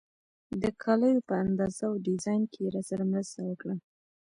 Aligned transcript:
د 0.61 0.63
کالیو 0.83 1.25
په 1.29 1.33
اندازه 1.45 1.83
او 1.89 1.93
ډیزاین 2.07 2.43
کې 2.51 2.59
یې 2.63 2.71
راسره 2.75 3.03
مرسته 3.11 3.39
وکړه. 3.45 3.75